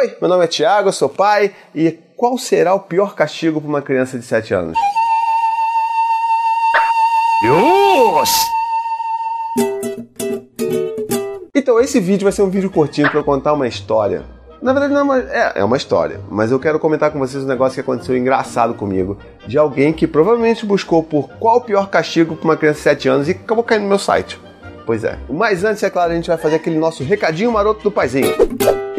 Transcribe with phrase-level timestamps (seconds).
[0.00, 3.68] Oi, meu nome é Thiago, eu sou pai e qual será o pior castigo para
[3.68, 4.78] uma criança de 7 anos?
[11.54, 14.24] Então esse vídeo vai ser um vídeo curtinho para eu contar uma história.
[14.62, 17.44] Na verdade não é uma, é, é uma história, mas eu quero comentar com vocês
[17.44, 21.90] um negócio que aconteceu engraçado comigo, de alguém que provavelmente buscou por qual o pior
[21.90, 24.40] castigo para uma criança de 7 anos e acabou caindo no meu site.
[24.86, 25.18] Pois é.
[25.28, 28.34] Mas antes, é claro, a gente vai fazer aquele nosso recadinho maroto do paizinho.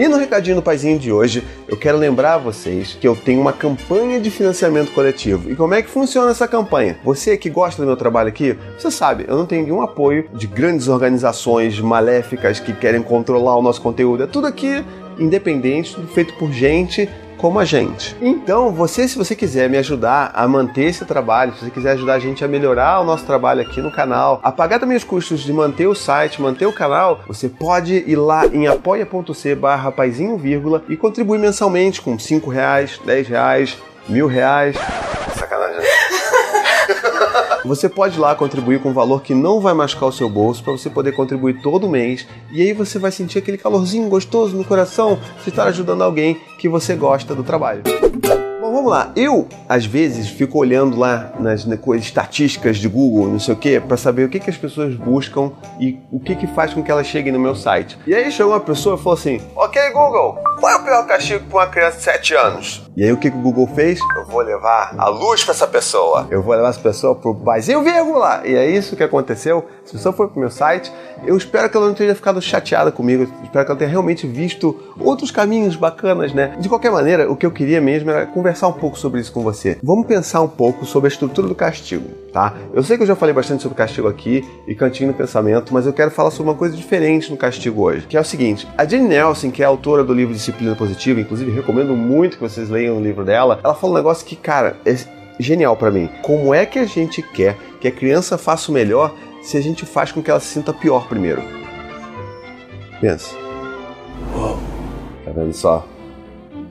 [0.00, 3.38] E no recadinho do paizinho de hoje, eu quero lembrar a vocês que eu tenho
[3.38, 5.50] uma campanha de financiamento coletivo.
[5.50, 6.98] E como é que funciona essa campanha?
[7.04, 10.46] Você que gosta do meu trabalho aqui, você sabe, eu não tenho nenhum apoio de
[10.46, 14.22] grandes organizações maléficas que querem controlar o nosso conteúdo.
[14.22, 14.82] É tudo aqui
[15.20, 17.08] independente, feito por gente
[17.40, 18.14] como a gente.
[18.20, 22.14] Então, você, se você quiser me ajudar a manter esse trabalho, se você quiser ajudar
[22.14, 25.40] a gente a melhorar o nosso trabalho aqui no canal, a pagar também os custos
[25.40, 29.94] de manter o site, manter o canal, você pode ir lá em apoia.c barra
[30.88, 34.76] e contribuir mensalmente com 5 reais, 10 reais, mil reais.
[37.64, 40.72] Você pode lá contribuir com um valor que não vai machucar o seu bolso para
[40.72, 45.18] você poder contribuir todo mês e aí você vai sentir aquele calorzinho gostoso no coração
[45.42, 47.82] de estar ajudando alguém que você gosta do trabalho.
[48.60, 49.12] Bom, vamos lá.
[49.16, 53.80] Eu, às vezes, fico olhando lá nas, nas estatísticas de Google, não sei o que,
[53.80, 56.90] para saber o que, que as pessoas buscam e o que, que faz com que
[56.90, 57.98] elas cheguem no meu site.
[58.06, 61.44] E aí chegou uma pessoa e falou assim: Ok, Google, qual é o pior castigo
[61.46, 62.89] para uma criança de 7 anos?
[63.00, 63.98] E aí o que, que o Google fez?
[64.14, 66.28] Eu vou levar a luz para essa pessoa.
[66.30, 68.42] Eu vou levar essa pessoa pro Brasil, vírgula.
[68.44, 69.64] E é isso que aconteceu.
[69.86, 70.92] Se pessoa for pro meu site,
[71.24, 73.22] eu espero que ela não tenha ficado chateada comigo.
[73.22, 76.54] Eu espero que ela tenha realmente visto outros caminhos bacanas, né?
[76.60, 79.42] De qualquer maneira, o que eu queria mesmo era conversar um pouco sobre isso com
[79.42, 79.78] você.
[79.82, 82.52] Vamos pensar um pouco sobre a estrutura do castigo, tá?
[82.74, 85.86] Eu sei que eu já falei bastante sobre castigo aqui e cantinho no pensamento, mas
[85.86, 88.84] eu quero falar sobre uma coisa diferente no castigo hoje, que é o seguinte: a
[88.84, 92.89] Jane Nelson, que é autora do livro Disciplina Positiva, inclusive recomendo muito que vocês leiam
[92.90, 94.94] o livro dela, ela fala um negócio que, cara, é
[95.38, 96.08] genial para mim.
[96.22, 99.86] Como é que a gente quer que a criança faça o melhor se a gente
[99.86, 101.42] faz com que ela se sinta pior primeiro?
[103.00, 103.34] Pensa.
[105.24, 105.86] Tá vendo só?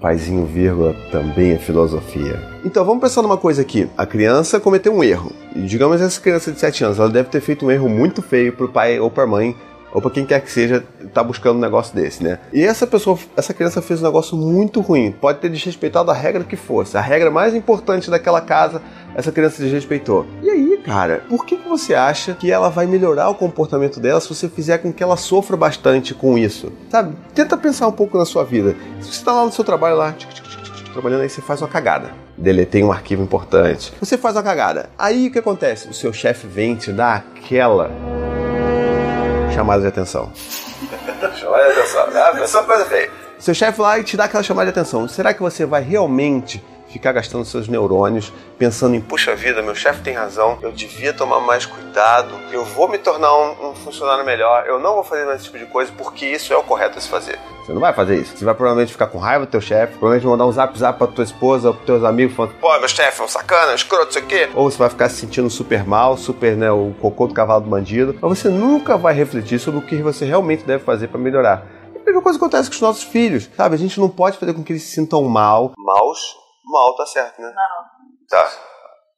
[0.00, 2.38] Paizinho, vírgula, também é filosofia.
[2.64, 3.88] Então vamos pensar numa coisa aqui.
[3.96, 5.32] A criança cometeu um erro.
[5.54, 8.52] E digamos essa criança de 7 anos, ela deve ter feito um erro muito feio
[8.52, 9.56] pro pai ou pra mãe
[9.96, 10.84] ou para quem quer que seja,
[11.14, 12.38] tá buscando um negócio desse, né?
[12.52, 16.44] E essa pessoa, essa criança fez um negócio muito ruim, pode ter desrespeitado a regra
[16.44, 18.82] que fosse, a regra mais importante daquela casa,
[19.14, 20.26] essa criança desrespeitou.
[20.42, 24.20] E aí, cara, por que, que você acha que ela vai melhorar o comportamento dela
[24.20, 26.70] se você fizer com que ela sofra bastante com isso?
[26.90, 27.16] Sabe?
[27.34, 28.76] Tenta pensar um pouco na sua vida.
[29.00, 31.62] Se você tá lá no seu trabalho lá, tic, tic, tic, trabalhando aí, você faz
[31.62, 32.10] uma cagada.
[32.36, 33.94] Deletei um arquivo importante.
[33.98, 34.90] Você faz uma cagada.
[34.98, 35.88] Aí o que acontece?
[35.88, 37.90] O seu chefe vem te dar aquela
[39.56, 40.30] chamada de atenção.
[41.36, 42.10] chamada de atenção.
[42.10, 43.10] É a pessoa coisa feia.
[43.38, 45.08] Seu chefe lá e te dá aquela chamada de atenção.
[45.08, 50.02] Será que você vai realmente ficar gastando seus neurônios pensando em, puxa vida, meu chefe
[50.02, 54.66] tem razão, eu devia tomar mais cuidado, eu vou me tornar um, um, funcionário melhor,
[54.66, 57.00] eu não vou fazer mais esse tipo de coisa porque isso é o correto a
[57.00, 57.38] se fazer.
[57.66, 58.36] Você não vai fazer isso.
[58.36, 61.08] Você vai provavelmente ficar com raiva do teu chefe, provavelmente mandar um zap zap pra
[61.08, 64.22] tua esposa, pros teus amigos, falando, pô, meu chefe é um sacana, um escroto, sei
[64.22, 64.48] o quê.
[64.54, 67.68] Ou você vai ficar se sentindo super mal, super, né, o cocô do cavalo do
[67.68, 68.16] bandido.
[68.20, 71.66] Mas você nunca vai refletir sobre o que você realmente deve fazer para melhorar.
[71.92, 73.74] E a mesma coisa acontece com os nossos filhos, sabe?
[73.74, 77.40] A gente não pode fazer com que eles se sintam mal, maus, mal tá certo,
[77.40, 77.52] né?
[77.54, 78.28] Não.
[78.28, 78.50] Tá.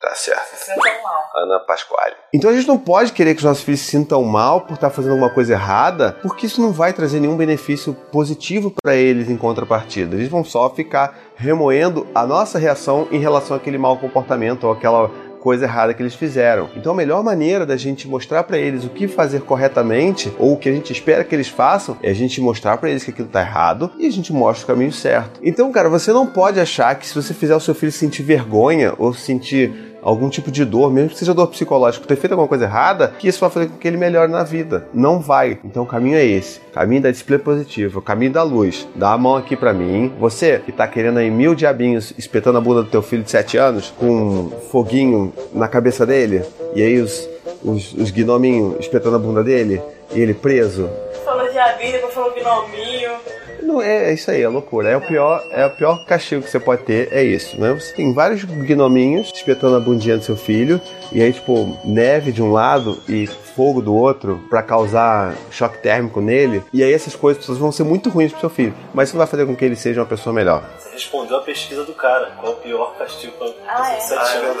[0.00, 0.56] Tá certo.
[0.56, 1.24] Se sintam mal.
[1.36, 2.16] Ana Pasquale.
[2.32, 4.88] Então a gente não pode querer que os nossos filhos se sintam mal por estar
[4.88, 9.36] fazendo alguma coisa errada, porque isso não vai trazer nenhum benefício positivo para eles em
[9.36, 10.16] contrapartida.
[10.16, 15.10] Eles vão só ficar remoendo a nossa reação em relação àquele mau comportamento ou aquela
[15.40, 16.68] coisa errada que eles fizeram.
[16.76, 20.56] Então a melhor maneira da gente mostrar para eles o que fazer corretamente ou o
[20.56, 23.28] que a gente espera que eles façam é a gente mostrar para eles que aquilo
[23.28, 25.40] tá errado e a gente mostra o caminho certo.
[25.42, 28.94] Então, cara, você não pode achar que se você fizer o seu filho sentir vergonha
[28.98, 32.64] ou sentir algum tipo de dor, mesmo que seja dor psicológica, ter feito alguma coisa
[32.64, 34.86] errada, que isso vai fazer com que ele melhore na vida.
[34.92, 35.58] Não vai.
[35.64, 36.60] Então o caminho é esse.
[36.72, 38.86] Caminho da disciplina positiva, caminho da luz.
[38.94, 40.12] Dá a mão aqui para mim.
[40.18, 43.56] Você que tá querendo aí mil diabinhos espetando a bunda do teu filho de 7
[43.56, 46.42] anos, com um foguinho na cabeça dele,
[46.74, 47.28] e aí os,
[47.62, 49.80] os, os gnominhos espetando a bunda dele,
[50.12, 50.88] e ele preso.
[51.24, 53.10] Falou diabinho, depois falou gnominho.
[53.70, 54.88] Não, é, é isso aí, é loucura.
[54.90, 57.72] É o pior, é o pior castigo que você pode ter, é isso, né?
[57.72, 60.80] Você tem vários gnominhos espetando a bundinha do seu filho,
[61.12, 66.20] e aí, tipo, neve de um lado e fogo do outro para causar choque térmico
[66.20, 69.24] nele, e aí essas coisas vão ser muito ruins pro seu filho, mas isso não
[69.24, 70.64] vai fazer com que ele seja uma pessoa melhor.
[70.76, 72.32] Você respondeu a pesquisa do cara.
[72.40, 74.00] Qual é o pior castigo pra Ah, é?
[74.00, 74.56] sete anos?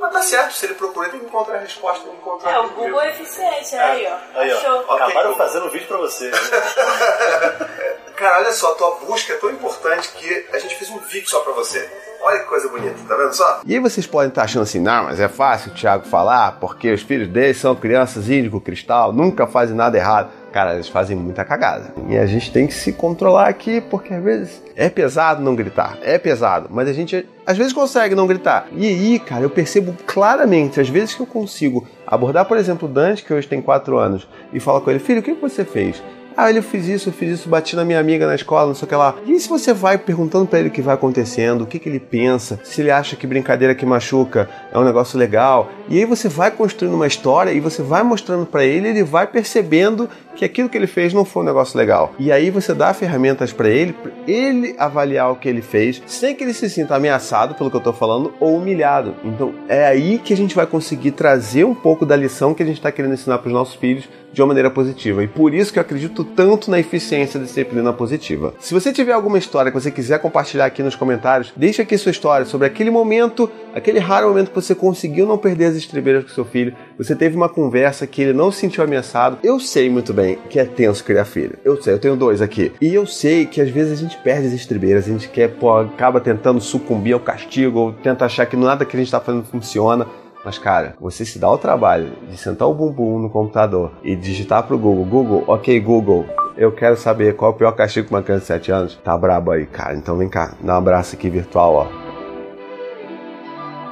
[0.00, 2.58] Mas tá certo, se ele procura, tem que encontrar a resposta, tem que encontrar É,
[2.60, 3.82] o Google é eficiente, né?
[3.82, 4.38] aí, ó.
[4.40, 4.56] Aí, ó.
[4.58, 4.94] Achou.
[4.94, 6.30] Acabaram fazendo um vídeo pra você.
[8.18, 11.38] Cara, olha só, tua busca é tão importante que a gente fez um vídeo só
[11.38, 11.88] pra você.
[12.20, 13.60] Olha que coisa bonita, tá vendo só?
[13.64, 16.90] E aí vocês podem estar achando assim, não, mas é fácil o Thiago falar, porque
[16.90, 20.30] os filhos dele são crianças índigo cristal, nunca fazem nada errado.
[20.50, 21.94] Cara, eles fazem muita cagada.
[22.08, 25.96] E a gente tem que se controlar aqui, porque às vezes é pesado não gritar.
[26.02, 28.66] É pesado, mas a gente às vezes consegue não gritar.
[28.72, 32.92] E aí, cara, eu percebo claramente, às vezes que eu consigo abordar, por exemplo, o
[32.92, 36.02] Dante, que hoje tem 4 anos, e falar com ele, filho, o que você fez?
[36.40, 38.86] Ah, ele fez isso, eu fiz isso, bati na minha amiga na escola, não sei
[38.86, 39.16] o que lá.
[39.26, 41.98] E se você vai perguntando para ele o que vai acontecendo, o que, que ele
[41.98, 45.68] pensa, se ele acha que brincadeira que machuca é um negócio legal.
[45.88, 49.26] E aí você vai construindo uma história e você vai mostrando para ele, ele vai
[49.26, 52.12] percebendo que aquilo que ele fez não foi um negócio legal.
[52.20, 56.36] E aí você dá ferramentas para ele, pra ele avaliar o que ele fez, sem
[56.36, 59.16] que ele se sinta ameaçado pelo que eu tô falando ou humilhado.
[59.24, 62.66] Então é aí que a gente vai conseguir trazer um pouco da lição que a
[62.66, 65.24] gente está querendo ensinar para os nossos filhos de uma maneira positiva.
[65.24, 68.54] E por isso que eu acredito tanto na eficiência da disciplina positiva.
[68.60, 72.10] Se você tiver alguma história que você quiser compartilhar aqui nos comentários, deixe aqui sua
[72.10, 76.30] história sobre aquele momento, aquele raro momento que você conseguiu não perder as estribeiras com
[76.30, 79.38] seu filho, você teve uma conversa que ele não se sentiu ameaçado.
[79.42, 81.58] Eu sei muito bem que é tenso criar filho.
[81.64, 82.72] Eu sei, eu tenho dois aqui.
[82.80, 85.76] E eu sei que às vezes a gente perde as estribeiras, a gente quer, pô,
[85.76, 89.44] acaba tentando sucumbir ao castigo, ou tenta achar que nada que a gente está fazendo
[89.44, 90.06] funciona.
[90.48, 94.62] Mas, cara, você se dá o trabalho de sentar o bumbum no computador e digitar
[94.62, 96.24] pro Google, Google, ok, Google,
[96.56, 98.94] eu quero saber qual é o pior castigo pra uma criança de 7 anos.
[99.04, 99.94] Tá brabo aí, cara.
[99.94, 101.86] Então vem cá, dá um abraço aqui virtual, ó.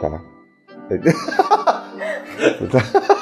[0.00, 0.20] Tá.
[2.68, 3.14] Tá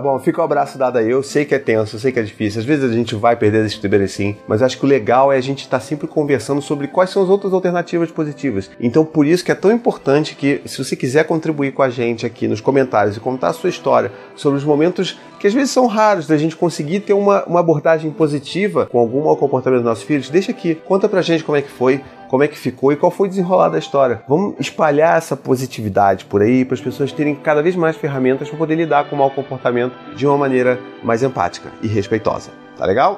[0.00, 1.10] bom, fica o um abraço dado aí.
[1.10, 2.60] Eu sei que é tenso, sei que é difícil.
[2.60, 5.36] Às vezes a gente vai perder as estribeiras sim, mas acho que o legal é
[5.36, 8.70] a gente estar tá sempre conversando sobre quais são as outras alternativas positivas.
[8.80, 12.26] Então, por isso que é tão importante que, se você quiser contribuir com a gente
[12.26, 15.86] aqui nos comentários e contar a sua história sobre os momentos que às vezes são
[15.86, 20.02] raros da gente conseguir ter uma, uma abordagem positiva com algum mau comportamento dos nossos
[20.02, 22.96] filhos, deixa aqui, conta pra gente como é que foi, como é que ficou e
[22.96, 24.22] qual foi o desenrolar da história.
[24.28, 28.58] Vamos espalhar essa positividade por aí para as pessoas terem cada vez mais ferramentas para
[28.58, 32.50] poder lidar com o mau comportamento de uma maneira mais empática e respeitosa.
[32.76, 33.16] Tá legal?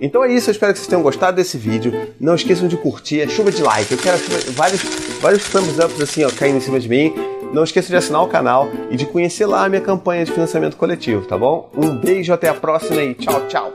[0.00, 1.92] Então é isso, eu espero que vocês tenham gostado desse vídeo.
[2.20, 3.90] Não esqueçam de curtir, é chuva de like.
[3.90, 4.16] Eu quero
[4.52, 4.82] vários,
[5.20, 7.37] vários thumbs ups assim, ó, caindo em cima de mim.
[7.52, 10.76] Não esqueça de assinar o canal e de conhecer lá a minha campanha de financiamento
[10.76, 11.70] coletivo, tá bom?
[11.74, 13.72] Um beijo, até a próxima e tchau, tchau.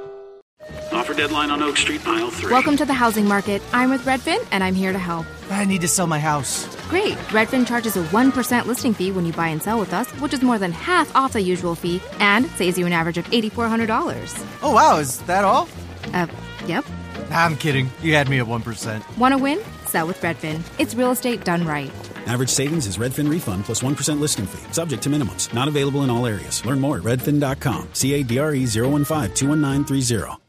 [0.94, 2.50] Offer deadline on Oak Street, aisle 3.
[2.52, 3.62] Welcome to the housing market.
[3.74, 5.26] I'm with Redfin, and I'm here to help.
[5.52, 6.68] I need to sell my house.
[6.88, 7.18] Great.
[7.34, 10.42] Redfin charges a 1% listing fee when you buy and sell with us, which is
[10.42, 14.46] more than half off the usual fee and saves you an average of $8,400.
[14.62, 15.68] Oh, wow, is that all?
[16.14, 16.28] Uh,
[16.68, 16.86] yep.
[17.32, 17.90] I'm kidding.
[18.02, 19.18] You had me at 1%.
[19.18, 19.60] Want to win?
[19.88, 20.62] Sell with Redfin.
[20.78, 21.92] It's real estate done right.
[22.28, 25.54] Average savings is Redfin refund plus 1 listing fee, subject to minimums.
[25.54, 26.66] Not available in all areas.
[26.66, 27.90] Learn more at redfin.com.
[27.94, 30.43] C A D R E 015 21930.